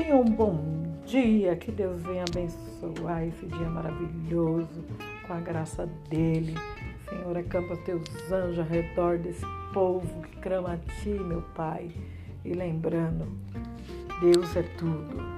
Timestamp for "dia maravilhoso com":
3.44-5.34